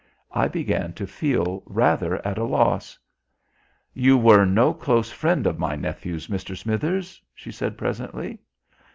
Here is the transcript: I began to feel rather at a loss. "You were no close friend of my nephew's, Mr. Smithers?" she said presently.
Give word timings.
I 0.31 0.47
began 0.47 0.93
to 0.93 1.05
feel 1.05 1.61
rather 1.67 2.25
at 2.25 2.39
a 2.39 2.43
loss. 2.43 2.97
"You 3.93 4.17
were 4.17 4.45
no 4.45 4.73
close 4.73 5.11
friend 5.11 5.45
of 5.45 5.59
my 5.59 5.75
nephew's, 5.75 6.25
Mr. 6.25 6.57
Smithers?" 6.57 7.21
she 7.35 7.51
said 7.51 7.77
presently. 7.77 8.39